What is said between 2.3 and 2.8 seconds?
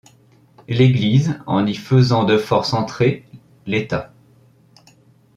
force